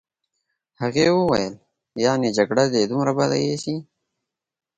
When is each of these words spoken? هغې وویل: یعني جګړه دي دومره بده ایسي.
هغې 0.81 1.05
وویل: 1.17 1.53
یعني 2.05 2.27
جګړه 2.37 2.65
دي 2.73 2.81
دومره 2.91 3.11
بده 3.17 3.37
ایسي. 3.45 3.75